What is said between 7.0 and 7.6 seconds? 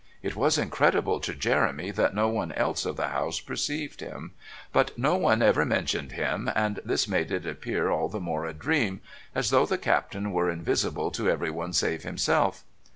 made it